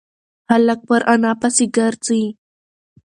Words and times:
هلک 0.49 0.79
پر 0.87 1.01
انا 1.13 1.31
پسې 1.41 1.65
گرځي. 1.75 2.23